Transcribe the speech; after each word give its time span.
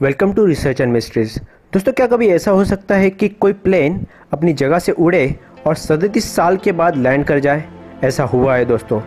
Welcome 0.00 0.32
to 0.32 0.44
research 0.46 0.80
and 0.80 0.92
mysteries. 0.92 1.34
दोस्तों, 1.72 1.92
क्या 1.92 2.06
कभी 2.06 2.26
ऐसा 2.28 2.50
हो 2.50 2.64
सकता 2.64 2.94
है 2.94 3.08
कि 3.10 3.28
कोई 3.30 3.52
प्लेन 3.54 3.98
अपनी 4.32 4.52
जगह 4.52 4.78
से 4.78 4.92
उड़े 4.92 5.34
और 5.66 5.74
सैंतीस 5.74 6.24
साल 6.34 6.56
के 6.56 6.72
बाद 6.72 6.96
लैंड 6.96 7.24
कर 7.24 7.38
जाए? 7.38 7.64
ऐसा 8.04 8.24
हुआ 8.24 8.56
है 8.56 8.64
दोस्तों। 8.64 9.00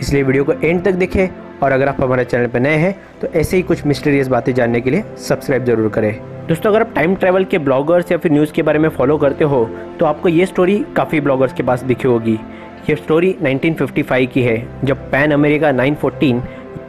इसलिए 0.00 0.22
वीडियो 0.22 0.44
को 0.44 0.52
एंड 0.54 0.82
तक 0.84 0.92
देखें 0.94 1.28
और 1.62 1.72
अगर 1.72 1.88
आप 1.88 2.00
हमारे 2.00 2.24
चैनल 2.24 2.46
पर 2.46 2.60
नए 2.60 2.76
हैं 2.76 2.94
तो 3.20 3.28
ऐसे 3.30 3.56
ही 3.56 3.62
कुछ 3.62 3.84
मिस्टीरियस 3.86 4.28
बातें 4.28 4.52
जानने 4.54 4.80
के 4.80 4.90
लिए 4.90 5.04
सब्सक्राइब 5.18 5.64
ज़रूर 5.64 5.88
करें। 5.88 6.12
दोस्तों, 6.48 6.70
अगर 6.70 6.80
आप 6.80 6.94
टाइम 6.94 7.14
ट्रैवल 7.16 7.44
के 7.44 7.58
ब्लॉगर्स 7.58 8.12
या 8.12 8.18
फिर 8.18 8.32
न्यूज़ 8.32 8.52
के 8.52 8.62
बारे 8.62 8.78
में 8.78 8.88
फॉलो 8.88 9.18
करते 9.18 9.44
हो 9.44 9.64
तो 9.98 10.06
आपको 10.06 10.28
ये 10.28 10.46
स्टोरी 10.46 10.84
काफ़ी 10.96 11.20
ब्लॉगर्स 11.20 11.52
के 11.52 11.62
पास 11.62 11.82
दिखी 11.82 12.08
होगी। 12.08 12.38
ये 12.88 12.96
स्टोरी 12.96 13.36
1955 13.42 14.26
की 14.26 14.42
है, 14.42 14.84
जब 14.84 15.10
पैन 15.10 15.32
अमेरिका 15.32 15.72
914 15.72 16.40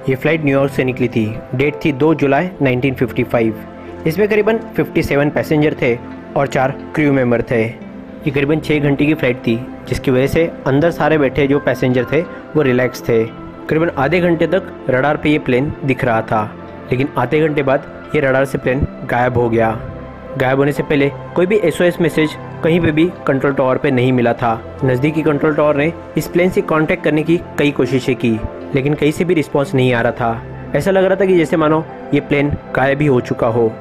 ये 0.09 0.15
फ़्लाइट 0.15 0.43
न्यूयॉर्क 0.43 0.71
से 0.73 0.83
निकली 0.83 1.07
थी। 1.07 1.25
डेट 1.55 1.75
थी 1.83 1.91
2 1.93 2.13
जुलाई 2.15 2.49
1955 2.61 4.07
इसमें 4.07 4.27
करीबन 4.29 4.59
57 4.77 5.29
पैसेंजर 5.31 5.75
थे 5.81 5.95
और 6.37 6.47
चार 6.47 6.71
क्रू 6.95 7.11
मेंबर 7.13 7.41
थे। 7.51 7.61
ये 7.61 8.31
करीबन 8.31 8.59
छः 8.59 8.79
घंटे 8.79 9.05
की 9.05 9.13
फ़्लाइट 9.13 9.37
थी, 9.37 9.55
जिसकी 9.89 10.11
वजह 10.11 10.27
से 10.27 10.45
अंदर 10.67 10.91
सारे 10.91 11.17
बैठे 11.17 11.47
जो 11.47 11.59
पैसेंजर 11.59 12.05
थे, 12.11 12.21
वो 12.21 12.61
रिलैक्स 12.61 13.07
थे। 13.09 13.23
करीबन 13.69 13.89
आधे 13.97 14.19
घंटे 14.19 14.47
तक 14.47 14.73
रडार 14.89 15.17
पे 15.17 15.29
ये 15.29 15.39
प्लेन 15.39 15.71
दिख 15.85 16.03
रहा 16.03 16.21
था, 16.21 16.43
लेकिन 16.91 17.09
आधे 17.17 17.39
घंटे 17.39 17.63
बाद 17.63 18.11
ये 18.15 18.21
रडार 18.21 18.45
से 18.45 18.57
प्लेन 18.57 18.85
गायब 19.09 19.37
हो 19.37 19.49
गया। 19.49 19.71
गायब 20.37 20.59
होने 20.59 20.71
से 20.71 20.83
पहले 20.83 21.09
कोई 21.35 21.45
भी 21.45 21.57
एसओएस 21.65 22.01
मैसेज 22.01 22.37
कहीं 22.63 22.79
पे 22.81 22.91
भी 22.91 23.09
कंट्रोल 23.27 23.53
टावर 23.53 23.77
पे 23.77 23.91
नहीं 23.91 24.11
मिला 24.13 24.33
था। 24.33 24.61
नज़दीकी 24.85 25.21
कंट्रोल 25.23 25.55
टावर 25.55 25.75
ने 25.75 25.91
इस 26.17 26.27
प्लेन 26.27 26.49
से 26.49 26.61
कांटेक्ट 26.63 27.03
करने 27.03 27.23
की 27.23 27.39
कई 27.59 27.71
कोशिशें 27.71 28.15
की। 28.15 28.39
लेकिन 28.75 28.93
कहीं 28.93 29.11
से 29.11 29.25
भी 29.25 29.33
रिस्पॉन्स 29.33 29.73
नहीं 29.75 29.93
आ 29.93 30.01
रहा 30.01 30.11
था। 30.11 30.71
ऐसा 30.75 30.91
लग 30.91 31.03
रहा 31.03 31.15
था 31.15 31.25
कि 31.25 31.37
जैसे 31.37 31.57
मानो 31.57 31.83
ये 32.13 32.19
प्लेन 32.19 32.49
गायब 32.75 33.01
ही 33.01 33.07
हो 33.07 33.19
चुका 33.21 33.47
हो। 33.47 33.71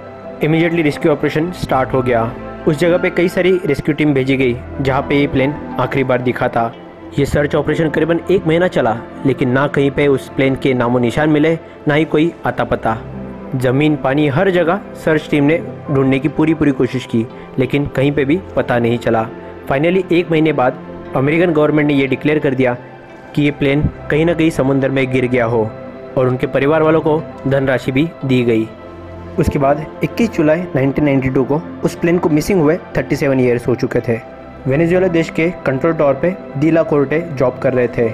इमीडिएटली 0.44 0.82
रेस्क्यू 0.82 1.12
ऑपरेशन 1.12 1.50
स्टार्ट 1.52 1.92
हो 1.92 2.02
गया। 2.02 2.30
उस 2.68 2.78
जगह 2.78 2.98
पे 2.98 3.10
कई 3.10 3.28
सारी 3.28 3.58
रेस्क्यू 3.66 3.94
टीम 3.94 4.14
भेजी 4.14 4.36
गई, 4.36 4.56
जहाँ 4.80 5.02
पे 5.02 5.20
ये 5.20 5.26
प्लेन 5.26 5.54
आखिरी 5.80 6.04
बार 6.04 6.22
दिखा 6.22 6.48
था। 6.48 6.72
ये 7.18 7.24
सर्च 7.26 7.54
ऑपरेशन 7.54 7.90
करीबन 7.90 8.20
एक 8.30 8.46
महीना 8.46 8.68
चला, 8.68 8.96
लेकिन 9.26 9.50
ना 9.50 9.66
कहीं 9.66 9.90
पे 9.90 10.06
उस 10.06 10.28
प्लेन 10.28 10.56
के 10.56 10.74
नामो 10.74 10.98
निशान 10.98 11.30
मिले, 11.30 11.58
ना 11.88 11.94
ही 11.94 12.04
कोई 12.04 12.32
आता 12.46 12.64
पता 12.64 12.96
ज़मीन, 13.54 13.96
पानी, 13.96 14.26
हर 14.28 14.50
जगह 14.50 14.80
सर्च 14.94 15.28
टीम 15.30 15.44
ने 15.44 15.58
ढूँढने 15.90 16.18
की 16.18 16.28
पूरी 16.28 16.54
पूरी 16.54 16.70
कोशिश 16.70 17.06
की, 17.06 17.24
लेकिन 17.58 17.86
कहीं 17.86 18.12
पे 18.12 18.24
भी 18.24 18.38
पता 18.56 18.78
नहीं 18.78 18.98
चला। 18.98 19.22
फाइनली 19.68 20.04
एक 20.12 20.30
महीने 20.30 20.52
बाद 20.52 20.78
अमेरिकन 21.16 21.52
गवर्नमेंट 21.52 21.88
ने 21.88 21.94
यह 21.94 22.08
डिक्लेयर 22.08 22.38
कर 22.38 22.54
दिया 22.54 22.76
कि 23.34 23.42
ये 23.42 23.50
प्लेन 23.50 23.82
कहीं 24.10 24.24
ना 24.26 24.34
कहीं 24.34 24.50
समुद्र 24.50 24.88
में 24.88 25.10
गिर 25.12 25.26
गया 25.26 25.44
हो 25.44 25.70
और 26.18 26.28
उनके 26.28 26.46
परिवार 26.46 26.82
वालों 26.82 27.00
को 27.00 27.22
धनराशि 27.48 27.92
भी 27.92 28.08
दी 28.24 28.44
गई। 28.44 28.68
उसके 29.38 29.58
बाद 29.58 29.86
21 30.04 30.30
जुलाई 30.30 30.62
1992 30.76 31.44
को 31.44 31.62
उस 31.84 31.94
प्लेन 31.94 32.18
को 32.18 32.28
मिसिंग 32.28 32.60
हुए 32.60 32.78
37 32.96 33.40
ईयर्स 33.40 33.68
हो 33.68 33.74
चुके 33.74 34.00
थे। 34.00 34.20
वेनेजुएला 34.66 35.08
देश 35.08 35.30
के 35.30 35.50
कंट्रोल 35.50 35.92
टावर 35.92 36.14
पे 36.14 36.36
दीला 36.58 36.82
कोर्टे 36.82 37.20
जॉब 37.20 37.58
कर 37.58 37.74
रहे 37.74 37.88
थे। 37.88 38.08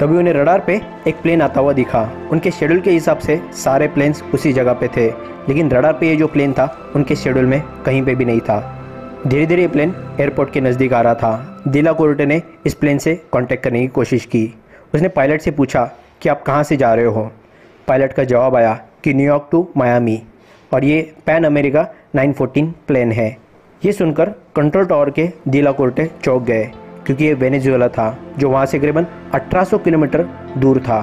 तभी 0.00 0.16
उन्हें 0.16 0.34
रडार 0.34 0.60
पे 0.60 0.80
एक 1.06 1.14
प्लेन 1.22 1.42
आता 1.42 1.60
हुआ 1.60 1.72
दिखा। 1.72 2.28
उनके 2.32 2.50
शेड्यूल 2.50 2.80
के 2.80 2.90
हिसाब 2.90 3.18
से 3.18 3.40
सारे 3.52 3.88
प्लेन्स 3.88 4.22
उसी 4.34 4.52
जगह 4.52 4.72
पे 4.72 4.88
थे, 4.88 5.06
लेकिन 5.48 5.70
रडार 5.70 5.92
पे 5.92 6.08
ये 6.08 6.16
जो 6.16 6.26
प्लेन 6.26 6.52
था, 6.52 6.92
उनके 6.96 7.16
शेड्यूल 7.16 7.46
में 7.46 7.62
कहीं 7.86 8.02
पे 8.02 8.14
भी 8.14 8.24
नहीं 8.24 8.40
था। 8.40 8.80
धीरे 9.26 9.46
धीरे 9.46 9.62
ये 9.62 9.68
प्लेन 9.68 9.94
एयरपोर्ट 10.20 10.52
के 10.52 10.60
नज़दीक 10.60 10.92
आ 10.92 11.00
रहा 11.00 11.14
था। 11.14 11.53
दिला 11.68 11.92
कोर्टे 11.92 12.26
ने 12.26 12.42
इस 12.66 12.74
प्लेन 12.74 12.98
से 12.98 13.14
कांटेक्ट 13.32 13.64
करने 13.64 13.80
की 13.80 13.86
कोशिश 13.86 14.24
की। 14.24 14.54
उसने 14.94 15.08
पायलट 15.08 15.40
से 15.40 15.50
पूछा 15.50 15.84
कि 16.22 16.28
आप 16.28 16.42
कहाँ 16.42 16.62
से 16.62 16.76
जा 16.76 16.94
रहे 16.94 17.04
हो? 17.04 17.30
पायलट 17.88 18.12
का 18.12 18.24
जवाब 18.24 18.56
आया 18.56 18.74
कि 19.04 19.14
न्यूयॉर्क 19.14 19.48
टू 19.52 19.68
मायामी 19.76 20.22
और 20.74 20.84
ये 20.84 21.14
पैन 21.26 21.44
अमेरिका 21.44 21.86
914 22.16 22.72
प्लेन 22.86 23.12
है। 23.12 23.36
ये 23.84 23.92
सुनकर 23.92 24.30
कंट्रोल 24.56 24.86
टावर 24.86 25.10
के 25.10 25.28
दिला 25.48 25.72
कोर्टे 25.72 26.10
चौक 26.24 26.42
गए 26.42 26.70
क्योंकि 27.06 27.24
ये 27.24 27.34
वेनेजुएला 27.34 27.88
था, 27.88 28.18
जो 28.38 28.50
वहाँ 28.50 28.66
से 28.66 28.78
करीबन 28.78 29.06
1800 29.34 29.78
किलोमीटर 29.78 30.28
दूर 30.58 30.78
था। 30.78 31.00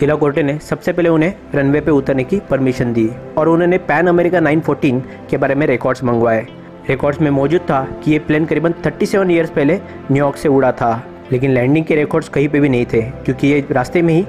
दिला 0.00 0.14
कोर्टे 0.14 0.42
ने 0.42 0.58
सबसे 0.58 0.92
पहले 0.92 1.08
उन्हें 1.08 1.34
रनवे 1.54 1.80
पे 1.80 1.90
उतरने 1.90 2.24
की 2.24 2.40
परमिशन 2.50 2.92
दी 2.92 3.10
और 3.38 3.48
उन्होंने 3.48 3.78
पैन 3.78 4.06
अमेरिका 4.06 4.40
914 4.40 5.02
के 5.30 5.36
बारे 5.36 5.54
में 5.54 5.66
रिकॉर्ड्स 5.66 6.04
मंगवाए। 6.04 6.46
रिकॉर्ड्स 6.88 7.20
में 7.20 7.30
मौजूद 7.30 7.60
था 7.60 7.88
कि 8.04 8.12
ये 8.12 8.18
प्लेन 8.18 8.44
करीबन 8.44 8.72
37 8.72 9.30
ईयर्स 9.30 9.50
पहले 9.50 9.74
न्यूयॉर्क 10.12 10.36
से 10.36 10.48
उड़ा 10.48 10.72
था। 10.72 11.06
लेकिन 11.32 11.50
लैंडिंग 11.50 11.84
के 11.84 11.94
रिकॉर्ड्स 11.94 12.28
कहीं 12.28 12.48
पे 12.48 12.60
भी 12.60 12.68
नहीं 12.68 12.86
थे, 12.86 13.02
क्योंकि 13.02 13.48
ये 13.48 13.66
रास्ते 13.70 14.02
में 14.02 14.14
ही 14.14 14.22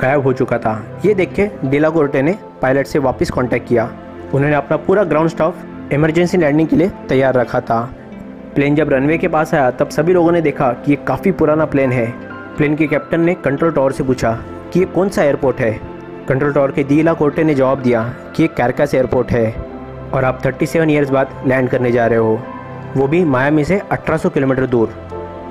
गायब 0.00 0.22
हो 0.22 0.32
चुका 0.32 0.58
था। 0.58 1.00
ये 1.04 1.14
देख 1.14 1.32
के 1.32 1.48
डिला 1.64 1.90
कोर्टे 1.90 2.22
ने 2.22 2.38
पायलट 2.62 2.86
से 2.86 2.98
वापस 2.98 3.30
कॉन्टैक्ट 3.30 3.68
किया। 3.68 3.92
उन्होंने 4.34 4.56
अपना 4.56 4.76
पूरा 4.76 5.04
ग्राउंड 5.04 5.30
स्टाफ 5.30 5.54
इमरजेंसी 5.92 6.36
लैंडिंग 6.36 6.68
के 6.68 6.76
लिए 6.76 6.92
तैयार 7.08 7.34
रखा 7.34 7.60
था। 7.60 7.94
प्लेन 8.54 8.74
जब 8.74 8.92
रनवे 8.92 9.18
के 9.18 9.28
पास 9.28 9.54
आया, 9.54 9.70
तब 9.70 9.88
सभी 9.88 10.12
लोगों 10.12 10.32
ने 10.32 10.40
देखा 10.40 10.72
कि 10.72 10.92
ये 10.92 10.98
काफ़ी 11.06 11.32
पुराना 11.32 11.64
प्लेन 11.64 11.92
है। 11.92 12.10
प्लेन 12.56 12.76
के 12.76 12.86
कैप्टन 12.86 13.20
ने 13.20 13.34
कंट्रोल 13.34 13.72
टावर 13.72 13.92
से 13.92 14.04
पूछा 14.04 14.32
कि 14.72 14.80
ये 14.80 14.86
कौन 14.86 15.08
सा 15.08 15.22
एयरपोर्ट 15.22 15.56
है? 15.56 15.80
कंट्रोल 16.28 16.52
टावर 16.52 16.70
के 16.70 16.84
दीला 16.84 17.12
कोर्टे 17.12 17.44
ने 17.44 17.54
जवाब 17.54 17.82
दिया 17.82 18.14
कि 18.36 18.42
ये 18.42 18.48
कैरकास 18.56 18.94
एयरपोर्ट 18.94 19.30
है। 19.30 19.71
और 20.14 20.24
आप 20.24 20.40
37 20.42 20.70
सेवन 20.70 20.90
ईयर्स 20.90 21.10
बाद 21.10 21.42
लैंड 21.46 21.68
करने 21.68 21.92
जा 21.92 22.06
रहे 22.06 22.18
हो। 22.18 22.40
वो 22.96 23.06
भी 23.06 23.24
मायामी 23.24 23.64
से 23.64 23.80
1800 23.92 24.30
किलोमीटर 24.30 24.66
दूर। 24.66 24.94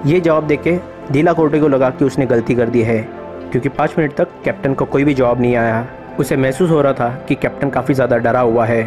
ये 0.06 0.20
जवाब 0.20 0.48
देख 0.48 0.62
के 0.64 0.78
दीला 1.12 1.34
कोर्टे 1.34 1.60
को 1.60 1.68
लगा 1.68 1.90
कि 1.90 2.06
उसने 2.06 2.26
गलती 2.26 2.56
कर 2.56 2.70
दी 2.70 2.82
है, 2.82 3.02
क्योंकि 3.52 3.70
पाँच 3.70 3.96
मिनट 3.98 4.16
तक 4.16 4.42
कैप्टन 4.46 4.74
को 4.74 4.86
कोई 4.86 5.04
भी 5.04 5.14
जवाब 5.14 5.42
नहीं 5.42 5.56
आया। 5.56 5.86
उसे 6.20 6.36
महसूस 6.38 6.70
हो 6.70 6.82
रहा 6.82 6.94
था 6.94 7.10
कि 7.28 7.36
कैप्टन 7.36 7.70
काफ़ी 7.70 7.94
ज़्यादा 7.94 8.18
डरा 8.18 8.40
हुआ 8.40 8.66
है। 8.66 8.84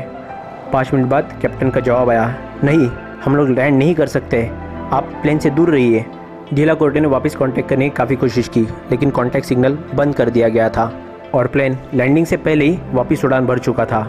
पाँच 0.73 0.93
मिनट 0.95 1.07
बाद 1.07 1.39
कैप्टन 1.43 1.71
का 1.71 1.81
जवाब 1.81 2.11
आया, 2.11 2.34
नहीं, 2.65 2.89
हम 3.25 3.37
लोग 3.37 3.49
लैंड 3.49 3.79
नहीं 3.79 3.95
कर 3.95 4.07
सकते। 4.07 4.43
आप 4.93 5.13
प्लेन 5.23 5.39
से 5.39 5.51
दूर 5.51 5.71
रहिए। 5.71 6.05
ढीला 6.55 6.75
कोर्टे 6.75 7.01
ने 7.01 7.09
वापस 7.09 7.37
कांटेक्ट 7.37 7.69
करने 7.69 7.89
की 7.89 7.95
काफ़ी 7.97 8.17
कोशिश 8.17 8.49
की, 8.49 8.63
लेकिन 8.91 9.11
कांटेक्ट 9.11 9.47
सिग्नल 9.47 9.79
बंद 9.95 10.15
कर 10.15 10.31
दिया 10.31 10.49
गया 10.49 10.69
था 10.69 10.93
और 11.34 11.47
प्लेन 11.47 11.79
लैंडिंग 11.95 12.27
से 12.27 12.37
पहले 12.39 12.65
ही 12.65 12.79
वापस 12.93 13.25
उड़ान 13.25 13.47
भर 13.47 13.59
चुका 13.59 13.84
था। 13.84 14.09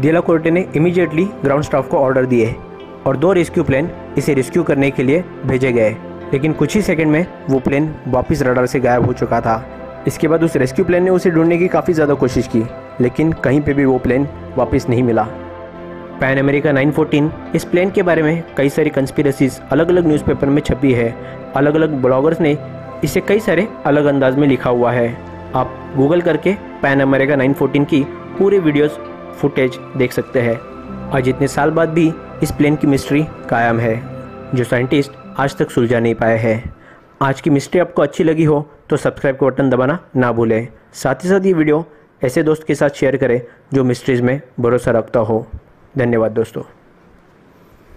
ढीला 0.00 0.20
कोर्टे 0.20 0.50
ने 0.50 0.66
इमीडिएटली 0.76 1.24
ग्राउंड 1.44 1.64
स्टाफ 1.64 1.88
को 1.88 1.98
ऑर्डर 1.98 2.26
दिए 2.26 2.54
और 3.06 3.16
दो 3.16 3.32
रेस्क्यू 3.32 3.64
प्लेन 3.64 3.90
इसे 4.18 4.34
रेस्क्यू 4.34 4.62
करने 4.62 4.90
के 4.90 5.02
लिए 5.02 5.22
भेजे 5.46 5.72
गए। 5.72 5.96
लेकिन 6.32 6.52
कुछ 6.52 6.74
ही 6.76 6.82
सेकंड 6.82 7.10
में 7.10 7.26
वो 7.50 7.58
प्लेन 7.58 7.94
वापस 8.08 8.42
रडार 8.42 8.66
से 8.66 8.80
गायब 8.80 9.06
हो 9.06 9.12
चुका 9.12 9.40
था। 9.40 9.64
इसके 10.06 10.28
बाद 10.28 10.42
उस 10.44 10.56
रेस्क्यू 10.56 10.84
प्लेन 10.84 11.04
ने 11.04 11.10
उसे 11.10 11.30
ढूँढने 11.30 11.58
की 11.58 11.68
काफ़ी 11.68 11.92
ज़्यादा 11.94 12.14
कोशिश 12.14 12.46
की, 12.46 12.62
लेकिन 13.00 13.32
कहीं 13.34 13.60
पे 13.60 13.74
भी 13.74 13.84
वो 13.84 13.98
प्लेन 13.98 14.28
वापस 14.56 14.86
नहीं 14.88 15.02
मिला। 15.02 15.22
पैन 16.20 16.38
अमेरिका 16.38 16.72
914 16.72 17.30
इस 17.54 17.64
प्लेन 17.64 17.90
के 17.90 18.02
बारे 18.02 18.22
में 18.22 18.42
कई 18.56 18.68
सारी 18.68 18.90
कंस्पिरसीज 18.90 19.60
अलग 19.72 19.88
अलग 19.88 20.06
न्यूज़पेपर 20.06 20.48
में 20.48 20.62
छपी 20.62 20.92
है। 20.92 21.10
अलग 21.56 21.74
अलग 21.74 21.94
ब्लॉगर्स 22.02 22.40
ने 22.40 22.56
इसे 23.04 23.20
कई 23.20 23.40
सारे 23.40 23.68
अलग 23.86 24.04
अंदाज 24.04 24.38
में 24.38 24.46
लिखा 24.48 24.70
हुआ 24.70 24.92
है। 24.92 25.08
आप 25.54 25.74
गूगल 25.96 26.20
करके 26.20 26.54
पैन 26.82 27.00
अमेरिका 27.00 27.36
914 27.36 27.84
की 27.84 28.04
पूरी 28.38 28.58
वीडियोस 28.58 28.98
फुटेज 29.36 29.78
देख 29.96 30.12
सकते 30.12 30.40
हैं। 30.40 30.58
और 31.10 31.20
जितने 31.20 31.48
साल 31.48 31.70
बाद 31.70 31.88
भी 31.88 32.12
इस 32.42 32.50
प्लेन 32.50 32.76
की 32.76 32.86
मिस्ट्री 32.86 33.22
कायम 33.50 33.78
है, 33.78 34.02
जो 34.54 34.64
साइंटिस्ट 34.64 35.12
आज 35.38 35.56
तक 35.56 35.70
सुलझा 35.70 36.00
नहीं 36.00 36.14
पाए 36.14 36.38
हैं। 36.38 36.74
आज 37.22 37.40
की 37.40 37.50
मिस्ट्री 37.50 37.80
आपको 37.80 38.02
अच्छी 38.02 38.24
लगी 38.24 38.44
हो 38.44 38.60
तो 38.90 38.96
सब्सक्राइब 38.96 39.36
का 39.36 39.46
बटन 39.46 39.70
दबाना 39.70 39.98
ना 40.16 40.32
भूलें। 40.32 40.68
साथ 40.92 41.14
ही 41.14 41.28
साथ 41.28 41.46
ये 41.46 41.52
वीडियो 41.52 41.84
ऐसे 42.24 42.42
दोस्त 42.42 42.66
के 42.66 42.74
साथ 42.74 42.90
शेयर 42.90 43.16
करें, 43.16 43.40
जो 43.74 43.84
मिस्ट्रीज़ 43.84 44.22
में 44.22 44.40
भरोसा 44.60 44.90
रखता 44.90 45.20
हो। 45.20 45.46
धन्यवाद 45.98 46.32
दोस्तों। 46.32 46.62